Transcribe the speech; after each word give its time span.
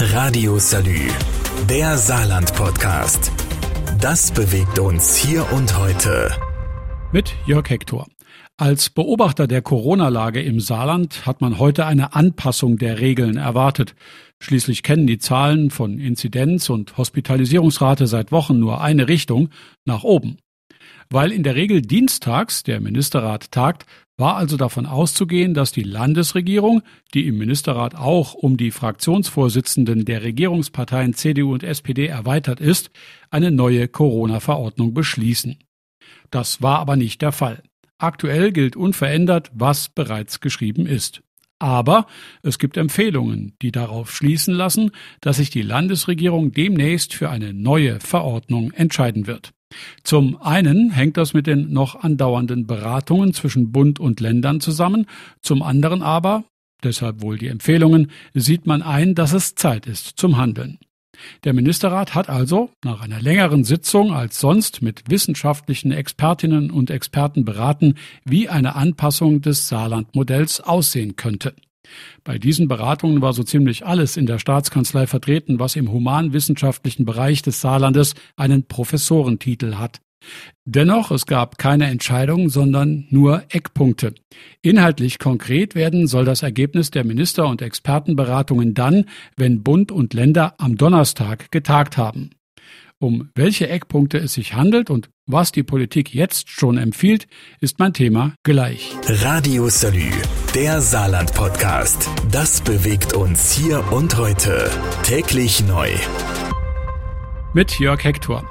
Radio 0.00 0.60
Salü, 0.60 1.08
der 1.68 1.98
Saarland-Podcast. 1.98 3.32
Das 4.00 4.30
bewegt 4.30 4.78
uns 4.78 5.16
hier 5.16 5.44
und 5.52 5.76
heute. 5.76 6.30
Mit 7.10 7.34
Jörg 7.46 7.68
Hector. 7.68 8.06
Als 8.56 8.90
Beobachter 8.90 9.48
der 9.48 9.60
Corona-Lage 9.60 10.40
im 10.40 10.60
Saarland 10.60 11.26
hat 11.26 11.40
man 11.40 11.58
heute 11.58 11.84
eine 11.84 12.14
Anpassung 12.14 12.78
der 12.78 13.00
Regeln 13.00 13.38
erwartet. 13.38 13.96
Schließlich 14.38 14.84
kennen 14.84 15.08
die 15.08 15.18
Zahlen 15.18 15.70
von 15.70 15.98
Inzidenz 15.98 16.70
und 16.70 16.96
Hospitalisierungsrate 16.96 18.06
seit 18.06 18.30
Wochen 18.30 18.60
nur 18.60 18.80
eine 18.80 19.08
Richtung 19.08 19.48
nach 19.84 20.04
oben. 20.04 20.38
Weil 21.10 21.32
in 21.32 21.42
der 21.42 21.54
Regel 21.54 21.82
dienstags 21.82 22.62
der 22.62 22.80
Ministerrat 22.80 23.50
tagt, 23.50 23.86
war 24.18 24.36
also 24.36 24.56
davon 24.56 24.84
auszugehen, 24.84 25.54
dass 25.54 25.72
die 25.72 25.84
Landesregierung, 25.84 26.82
die 27.14 27.26
im 27.26 27.38
Ministerrat 27.38 27.94
auch 27.94 28.34
um 28.34 28.56
die 28.56 28.72
Fraktionsvorsitzenden 28.72 30.04
der 30.04 30.22
Regierungsparteien 30.22 31.14
CDU 31.14 31.52
und 31.52 31.62
SPD 31.62 32.06
erweitert 32.06 32.60
ist, 32.60 32.90
eine 33.30 33.52
neue 33.52 33.86
Corona-Verordnung 33.88 34.92
beschließen. 34.92 35.58
Das 36.30 36.60
war 36.60 36.80
aber 36.80 36.96
nicht 36.96 37.22
der 37.22 37.32
Fall. 37.32 37.62
Aktuell 37.98 38.52
gilt 38.52 38.76
unverändert, 38.76 39.50
was 39.54 39.88
bereits 39.88 40.40
geschrieben 40.40 40.86
ist. 40.86 41.22
Aber 41.60 42.06
es 42.42 42.58
gibt 42.58 42.76
Empfehlungen, 42.76 43.54
die 43.62 43.72
darauf 43.72 44.14
schließen 44.14 44.54
lassen, 44.54 44.92
dass 45.20 45.38
sich 45.38 45.50
die 45.50 45.62
Landesregierung 45.62 46.52
demnächst 46.52 47.14
für 47.14 47.30
eine 47.30 47.52
neue 47.52 47.98
Verordnung 47.98 48.70
entscheiden 48.72 49.26
wird. 49.26 49.52
Zum 50.02 50.40
einen 50.40 50.90
hängt 50.90 51.16
das 51.16 51.34
mit 51.34 51.46
den 51.46 51.72
noch 51.72 52.02
andauernden 52.02 52.66
Beratungen 52.66 53.34
zwischen 53.34 53.72
Bund 53.72 54.00
und 54.00 54.20
Ländern 54.20 54.60
zusammen, 54.60 55.06
zum 55.42 55.62
anderen 55.62 56.02
aber, 56.02 56.44
deshalb 56.82 57.22
wohl 57.22 57.38
die 57.38 57.48
Empfehlungen, 57.48 58.10
sieht 58.34 58.66
man 58.66 58.82
ein, 58.82 59.14
dass 59.14 59.32
es 59.32 59.54
Zeit 59.54 59.86
ist 59.86 60.18
zum 60.18 60.36
Handeln. 60.36 60.78
Der 61.44 61.52
Ministerrat 61.52 62.14
hat 62.14 62.28
also 62.28 62.70
nach 62.84 63.00
einer 63.00 63.20
längeren 63.20 63.64
Sitzung 63.64 64.12
als 64.12 64.38
sonst 64.38 64.82
mit 64.82 65.10
wissenschaftlichen 65.10 65.90
Expertinnen 65.90 66.70
und 66.70 66.90
Experten 66.90 67.44
beraten, 67.44 67.96
wie 68.24 68.48
eine 68.48 68.76
Anpassung 68.76 69.40
des 69.40 69.68
Saarland-Modells 69.68 70.60
aussehen 70.60 71.16
könnte. 71.16 71.54
Bei 72.24 72.38
diesen 72.38 72.68
Beratungen 72.68 73.22
war 73.22 73.32
so 73.32 73.42
ziemlich 73.42 73.86
alles 73.86 74.16
in 74.16 74.26
der 74.26 74.38
Staatskanzlei 74.38 75.06
vertreten, 75.06 75.58
was 75.58 75.76
im 75.76 75.90
humanwissenschaftlichen 75.90 77.04
Bereich 77.04 77.42
des 77.42 77.60
Saarlandes 77.60 78.14
einen 78.36 78.66
Professorentitel 78.66 79.76
hat. 79.76 80.00
Dennoch, 80.64 81.10
es 81.10 81.26
gab 81.26 81.58
keine 81.58 81.86
Entscheidung, 81.86 82.48
sondern 82.50 83.06
nur 83.10 83.44
Eckpunkte. 83.50 84.14
Inhaltlich 84.62 85.18
konkret 85.18 85.74
werden 85.74 86.06
soll 86.06 86.24
das 86.24 86.42
Ergebnis 86.42 86.90
der 86.90 87.04
Minister- 87.04 87.46
und 87.46 87.62
Expertenberatungen 87.62 88.74
dann, 88.74 89.06
wenn 89.36 89.62
Bund 89.62 89.92
und 89.92 90.14
Länder 90.14 90.54
am 90.58 90.76
Donnerstag 90.76 91.50
getagt 91.50 91.96
haben. 91.96 92.30
Um 92.98 93.30
welche 93.34 93.68
Eckpunkte 93.68 94.18
es 94.18 94.34
sich 94.34 94.54
handelt 94.54 94.90
und 94.90 95.08
was 95.28 95.52
die 95.52 95.62
Politik 95.62 96.14
jetzt 96.14 96.50
schon 96.50 96.78
empfiehlt, 96.78 97.28
ist 97.60 97.78
mein 97.78 97.92
Thema 97.92 98.34
gleich. 98.42 98.96
Radio 99.06 99.68
Salü, 99.68 100.10
der 100.54 100.80
Saarland-Podcast. 100.80 102.10
Das 102.32 102.62
bewegt 102.62 103.12
uns 103.12 103.52
hier 103.52 103.84
und 103.92 104.16
heute. 104.16 104.70
Täglich 105.04 105.62
neu. 105.66 105.90
Mit 107.52 107.78
Jörg 107.78 108.02
Hector. 108.02 108.48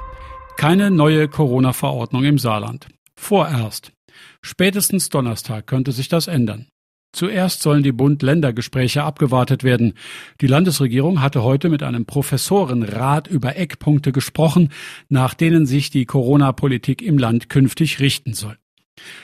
Keine 0.56 0.90
neue 0.90 1.28
Corona-Verordnung 1.28 2.24
im 2.24 2.38
Saarland. 2.38 2.88
Vorerst. 3.16 3.92
Spätestens 4.40 5.08
Donnerstag 5.08 5.66
könnte 5.66 5.92
sich 5.92 6.08
das 6.08 6.28
ändern. 6.28 6.68
Zuerst 7.12 7.62
sollen 7.62 7.82
die 7.82 7.92
Bund-Länder-Gespräche 7.92 9.02
abgewartet 9.02 9.64
werden. 9.64 9.94
Die 10.40 10.46
Landesregierung 10.46 11.22
hatte 11.22 11.42
heute 11.42 11.70
mit 11.70 11.82
einem 11.82 12.04
Professorenrat 12.04 13.28
über 13.28 13.56
Eckpunkte 13.56 14.12
gesprochen, 14.12 14.70
nach 15.08 15.34
denen 15.34 15.66
sich 15.66 15.90
die 15.90 16.04
Corona-Politik 16.04 17.00
im 17.00 17.18
Land 17.18 17.48
künftig 17.48 17.98
richten 18.00 18.34
soll. 18.34 18.58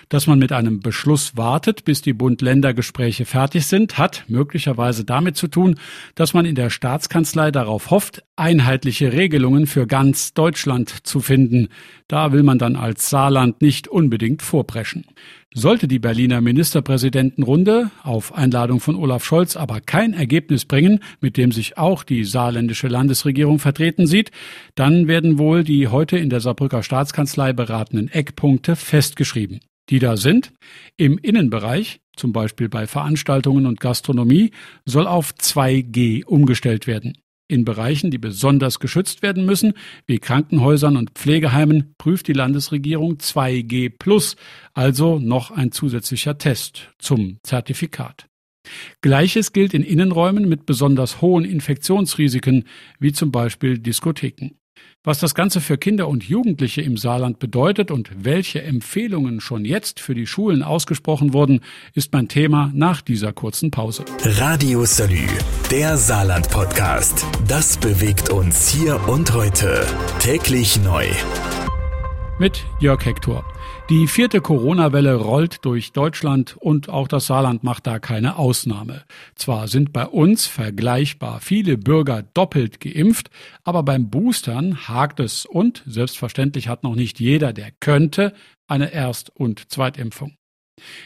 Dass 0.08 0.26
man 0.26 0.38
mit 0.38 0.52
einem 0.52 0.80
Beschluss 0.80 1.36
wartet, 1.36 1.84
bis 1.84 2.02
die 2.02 2.12
Bund-Länder-Gespräche 2.12 3.24
fertig 3.24 3.66
sind, 3.66 3.98
hat 3.98 4.24
möglicherweise 4.28 5.04
damit 5.04 5.36
zu 5.36 5.48
tun, 5.48 5.76
dass 6.14 6.34
man 6.34 6.44
in 6.44 6.54
der 6.54 6.70
Staatskanzlei 6.70 7.50
darauf 7.50 7.90
hofft, 7.90 8.22
einheitliche 8.36 9.12
Regelungen 9.12 9.66
für 9.66 9.86
ganz 9.86 10.34
Deutschland 10.34 11.06
zu 11.06 11.20
finden. 11.20 11.68
Da 12.08 12.32
will 12.32 12.42
man 12.42 12.58
dann 12.58 12.76
als 12.76 13.08
Saarland 13.10 13.62
nicht 13.62 13.88
unbedingt 13.88 14.42
vorpreschen. 14.42 15.04
Sollte 15.56 15.86
die 15.86 16.00
Berliner 16.00 16.40
Ministerpräsidentenrunde 16.40 17.92
auf 18.02 18.34
Einladung 18.34 18.80
von 18.80 18.96
Olaf 18.96 19.24
Scholz 19.24 19.54
aber 19.54 19.80
kein 19.80 20.12
Ergebnis 20.12 20.64
bringen, 20.64 20.98
mit 21.20 21.36
dem 21.36 21.52
sich 21.52 21.78
auch 21.78 22.02
die 22.02 22.24
saarländische 22.24 22.88
Landesregierung 22.88 23.60
vertreten 23.60 24.08
sieht, 24.08 24.32
dann 24.74 25.06
werden 25.06 25.38
wohl 25.38 25.62
die 25.62 25.86
heute 25.86 26.18
in 26.18 26.28
der 26.28 26.40
Saarbrücker 26.40 26.82
Staatskanzlei 26.82 27.52
beratenen 27.52 28.08
Eckpunkte 28.08 28.74
festgeschrieben. 28.74 29.60
Die 29.90 29.98
da 29.98 30.16
sind, 30.16 30.52
im 30.96 31.18
Innenbereich, 31.18 32.00
zum 32.16 32.32
Beispiel 32.32 32.68
bei 32.68 32.86
Veranstaltungen 32.86 33.66
und 33.66 33.80
Gastronomie, 33.80 34.50
soll 34.86 35.06
auf 35.06 35.32
2G 35.32 36.24
umgestellt 36.24 36.86
werden. 36.86 37.18
In 37.46 37.66
Bereichen, 37.66 38.10
die 38.10 38.18
besonders 38.18 38.78
geschützt 38.78 39.20
werden 39.20 39.44
müssen, 39.44 39.74
wie 40.06 40.18
Krankenhäusern 40.18 40.96
und 40.96 41.10
Pflegeheimen, 41.10 41.94
prüft 41.98 42.26
die 42.28 42.32
Landesregierung 42.32 43.18
2G 43.18 43.92
plus, 43.98 44.36
also 44.72 45.18
noch 45.18 45.50
ein 45.50 45.70
zusätzlicher 45.70 46.38
Test 46.38 46.90
zum 46.98 47.38
Zertifikat. 47.42 48.26
Gleiches 49.02 49.52
gilt 49.52 49.74
in 49.74 49.82
Innenräumen 49.82 50.48
mit 50.48 50.64
besonders 50.64 51.20
hohen 51.20 51.44
Infektionsrisiken, 51.44 52.64
wie 52.98 53.12
zum 53.12 53.30
Beispiel 53.30 53.78
Diskotheken. 53.78 54.56
Was 55.02 55.18
das 55.18 55.34
Ganze 55.34 55.60
für 55.60 55.76
Kinder 55.76 56.08
und 56.08 56.24
Jugendliche 56.24 56.80
im 56.80 56.96
Saarland 56.96 57.38
bedeutet 57.38 57.90
und 57.90 58.10
welche 58.24 58.62
Empfehlungen 58.62 59.40
schon 59.40 59.64
jetzt 59.64 60.00
für 60.00 60.14
die 60.14 60.26
Schulen 60.26 60.62
ausgesprochen 60.62 61.34
wurden, 61.34 61.60
ist 61.92 62.12
mein 62.12 62.28
Thema 62.28 62.70
nach 62.74 63.02
dieser 63.02 63.32
kurzen 63.32 63.70
Pause. 63.70 64.04
Radio 64.22 64.84
Salü, 64.86 65.26
der 65.70 65.98
Saarland-Podcast. 65.98 67.26
Das 67.46 67.76
bewegt 67.76 68.30
uns 68.30 68.68
hier 68.68 69.08
und 69.08 69.34
heute. 69.34 69.86
Täglich 70.20 70.80
neu. 70.82 71.06
Mit 72.36 72.64
Jörg 72.80 73.04
Hector. 73.04 73.44
Die 73.88 74.08
vierte 74.08 74.40
Corona-Welle 74.40 75.14
rollt 75.14 75.64
durch 75.64 75.92
Deutschland 75.92 76.56
und 76.58 76.88
auch 76.88 77.06
das 77.06 77.26
Saarland 77.26 77.62
macht 77.62 77.86
da 77.86 78.00
keine 78.00 78.36
Ausnahme. 78.36 79.04
Zwar 79.36 79.68
sind 79.68 79.92
bei 79.92 80.04
uns 80.04 80.48
vergleichbar 80.48 81.40
viele 81.40 81.78
Bürger 81.78 82.22
doppelt 82.22 82.80
geimpft, 82.80 83.30
aber 83.62 83.84
beim 83.84 84.10
Boostern 84.10 84.88
hakt 84.88 85.20
es 85.20 85.46
und 85.46 85.84
selbstverständlich 85.86 86.66
hat 86.66 86.82
noch 86.82 86.96
nicht 86.96 87.20
jeder, 87.20 87.52
der 87.52 87.70
könnte, 87.78 88.34
eine 88.66 88.92
Erst- 88.92 89.30
und 89.36 89.70
Zweitimpfung. 89.70 90.36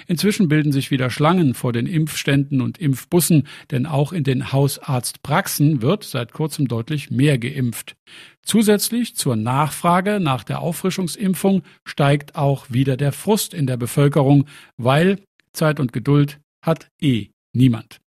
Inzwischen 0.07 0.49
bilden 0.49 0.73
sich 0.73 0.91
wieder 0.91 1.11
Schlangen 1.11 1.55
vor 1.55 1.73
den 1.73 1.87
Impfständen 1.87 2.61
und 2.61 2.79
Impfbussen, 2.79 3.47
denn 3.71 3.87
auch 3.87 4.13
in 4.13 4.25
den 4.25 4.53
Hausarztpraxen 4.53 5.83
wird 5.83 6.05
seit 6.05 6.33
kurzem 6.33 6.69
deutlich 6.69 7.11
mehr 7.11 7.39
geimpft. 7.39 7.97
Zusätzlich 8.43 9.15
zur 9.17 9.37
Nachfrage 9.37 10.21
nach 10.21 10.45
der 10.45 10.61
Auffrischungsimpfung 10.61 11.63
steigt 11.85 12.37
auch 12.37 12.71
wieder 12.71 12.97
der 12.97 13.13
Frust 13.13 13.53
in 13.53 13.67
der 13.67 13.77
Bevölkerung, 13.77 14.47
weil 14.77 15.21
Zeit 15.53 15.81
und 15.81 15.93
Geduld 15.93 16.41
hat 16.63 16.89
eh 17.01 17.29
niemand. 17.53 18.01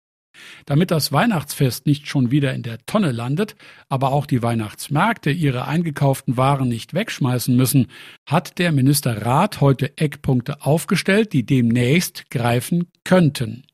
Damit 0.67 0.91
das 0.91 1.13
Weihnachtsfest 1.13 1.87
nicht 1.87 2.09
schon 2.09 2.31
wieder 2.31 2.55
in 2.55 2.63
der 2.63 2.79
Tonne 2.87 3.13
landet, 3.13 3.57
aber 3.89 4.13
auch 4.13 4.27
die 4.27 4.43
Weihnachtsmärkte 4.43 5.31
ihre 5.31 5.67
eingekauften 5.67 6.37
Waren 6.37 6.69
nicht 6.69 6.95
wegschmeißen 6.95 7.57
müssen, 7.57 7.87
hat 8.27 8.59
der 8.59 8.73
Ministerrat 8.73 9.61
heute 9.61 9.97
Eckpunkte 9.97 10.63
aufgestellt, 10.63 11.33
die 11.33 11.45
demnächst 11.47 12.31
greifen 12.31 12.89
könnten. 13.05 13.65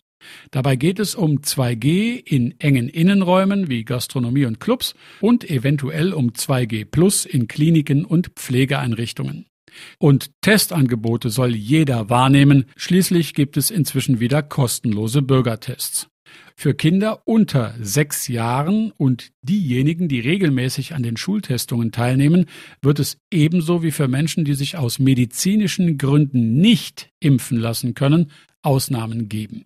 Dabei 0.50 0.76
geht 0.76 0.98
es 0.98 1.14
um 1.14 1.38
2G 1.38 2.22
in 2.24 2.58
engen 2.60 2.88
Innenräumen 2.88 3.68
wie 3.68 3.84
Gastronomie 3.84 4.46
und 4.46 4.60
Clubs 4.60 4.94
und 5.20 5.48
eventuell 5.48 6.12
um 6.12 6.30
2G 6.30 6.84
Plus 6.86 7.24
in 7.24 7.48
Kliniken 7.48 8.04
und 8.04 8.28
Pflegeeinrichtungen. 8.36 9.46
Und 9.98 10.30
Testangebote 10.40 11.30
soll 11.30 11.54
jeder 11.54 12.08
wahrnehmen, 12.08 12.66
schließlich 12.76 13.34
gibt 13.34 13.56
es 13.56 13.70
inzwischen 13.70 14.20
wieder 14.20 14.42
kostenlose 14.42 15.20
Bürgertests. 15.20 16.08
Für 16.56 16.74
Kinder 16.74 17.22
unter 17.24 17.74
sechs 17.80 18.28
Jahren 18.28 18.92
und 18.92 19.32
diejenigen, 19.42 20.08
die 20.08 20.20
regelmäßig 20.20 20.94
an 20.94 21.02
den 21.02 21.16
Schultestungen 21.16 21.92
teilnehmen, 21.92 22.46
wird 22.82 23.00
es 23.00 23.18
ebenso 23.30 23.82
wie 23.82 23.90
für 23.90 24.08
Menschen, 24.08 24.44
die 24.44 24.54
sich 24.54 24.76
aus 24.76 24.98
medizinischen 24.98 25.98
Gründen 25.98 26.54
nicht 26.60 27.10
impfen 27.20 27.58
lassen 27.58 27.94
können, 27.94 28.30
Ausnahmen 28.62 29.28
geben. 29.28 29.64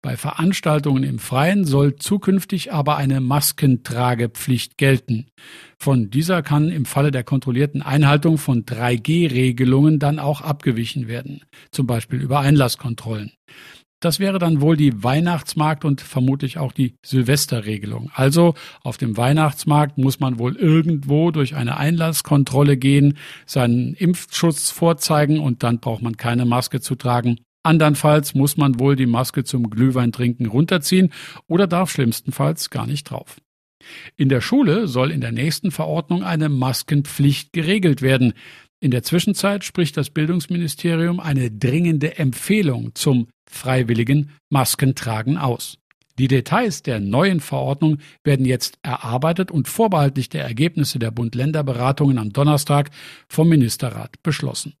Bei 0.00 0.16
Veranstaltungen 0.16 1.04
im 1.04 1.20
Freien 1.20 1.64
soll 1.64 1.96
zukünftig 1.96 2.72
aber 2.72 2.96
eine 2.96 3.20
Maskentragepflicht 3.20 4.76
gelten. 4.76 5.26
Von 5.78 6.10
dieser 6.10 6.42
kann 6.42 6.70
im 6.70 6.86
Falle 6.86 7.12
der 7.12 7.22
kontrollierten 7.22 7.82
Einhaltung 7.82 8.38
von 8.38 8.64
3G-Regelungen 8.64 10.00
dann 10.00 10.18
auch 10.18 10.40
abgewichen 10.40 11.06
werden, 11.06 11.42
zum 11.70 11.86
Beispiel 11.86 12.20
über 12.20 12.40
Einlasskontrollen. 12.40 13.32
Das 14.02 14.18
wäre 14.18 14.40
dann 14.40 14.60
wohl 14.60 14.76
die 14.76 15.04
Weihnachtsmarkt 15.04 15.84
und 15.84 16.00
vermutlich 16.00 16.58
auch 16.58 16.72
die 16.72 16.96
Silvesterregelung. 17.06 18.10
Also 18.12 18.54
auf 18.82 18.98
dem 18.98 19.16
Weihnachtsmarkt 19.16 19.96
muss 19.96 20.18
man 20.18 20.40
wohl 20.40 20.56
irgendwo 20.56 21.30
durch 21.30 21.54
eine 21.54 21.76
Einlasskontrolle 21.76 22.76
gehen, 22.76 23.16
seinen 23.46 23.94
Impfschutz 23.94 24.70
vorzeigen 24.70 25.38
und 25.38 25.62
dann 25.62 25.78
braucht 25.78 26.02
man 26.02 26.16
keine 26.16 26.44
Maske 26.46 26.80
zu 26.80 26.96
tragen. 26.96 27.38
Andernfalls 27.62 28.34
muss 28.34 28.56
man 28.56 28.80
wohl 28.80 28.96
die 28.96 29.06
Maske 29.06 29.44
zum 29.44 29.70
Glühweintrinken 29.70 30.46
runterziehen 30.46 31.12
oder 31.46 31.68
darf 31.68 31.92
schlimmstenfalls 31.92 32.70
gar 32.70 32.88
nicht 32.88 33.04
drauf. 33.04 33.36
In 34.16 34.28
der 34.28 34.40
Schule 34.40 34.88
soll 34.88 35.12
in 35.12 35.20
der 35.20 35.32
nächsten 35.32 35.70
Verordnung 35.70 36.24
eine 36.24 36.48
Maskenpflicht 36.48 37.52
geregelt 37.52 38.02
werden. 38.02 38.32
In 38.82 38.90
der 38.90 39.04
Zwischenzeit 39.04 39.62
spricht 39.62 39.96
das 39.96 40.10
Bildungsministerium 40.10 41.20
eine 41.20 41.52
dringende 41.52 42.18
Empfehlung 42.18 42.96
zum 42.96 43.28
freiwilligen 43.48 44.32
Maskentragen 44.50 45.38
aus. 45.38 45.78
Die 46.18 46.26
Details 46.26 46.82
der 46.82 46.98
neuen 46.98 47.38
Verordnung 47.38 47.98
werden 48.24 48.44
jetzt 48.44 48.80
erarbeitet 48.82 49.52
und 49.52 49.68
vorbehaltlich 49.68 50.30
der 50.30 50.42
Ergebnisse 50.42 50.98
der 50.98 51.12
Bund-Länder-Beratungen 51.12 52.18
am 52.18 52.32
Donnerstag 52.32 52.90
vom 53.28 53.48
Ministerrat 53.48 54.20
beschlossen. 54.24 54.74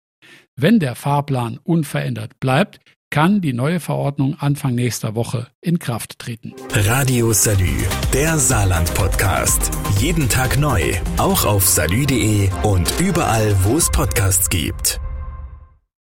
Wenn 0.56 0.80
der 0.80 0.96
Fahrplan 0.96 1.60
unverändert 1.62 2.40
bleibt, 2.40 2.80
kann 3.12 3.42
die 3.42 3.52
neue 3.52 3.78
Verordnung 3.78 4.36
Anfang 4.40 4.74
nächster 4.74 5.14
Woche 5.14 5.46
in 5.60 5.78
Kraft 5.78 6.18
treten. 6.18 6.54
Radio 6.72 7.32
Salü, 7.32 7.84
der 8.12 8.38
Saarland-Podcast. 8.38 9.70
Jeden 9.98 10.28
Tag 10.28 10.58
neu, 10.58 10.80
auch 11.18 11.44
auf 11.44 11.68
salü.de 11.68 12.48
und 12.62 12.90
überall, 12.98 13.54
wo 13.64 13.76
es 13.76 13.90
Podcasts 13.90 14.48
gibt. 14.48 14.98